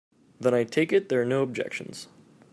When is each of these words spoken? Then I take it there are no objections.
Then 0.39 0.55
I 0.55 0.63
take 0.63 0.91
it 0.91 1.09
there 1.09 1.21
are 1.21 1.25
no 1.25 1.43
objections. 1.43 2.07